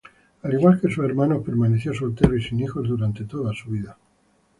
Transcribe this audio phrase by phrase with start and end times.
[0.41, 3.99] Al igual que sus hermanos permaneció soltero y sin hijos durante toda su vida.